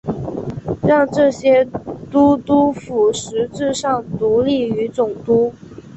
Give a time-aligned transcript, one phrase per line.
[0.81, 1.63] 让这些
[2.11, 5.53] 都督府实质上独立于总督。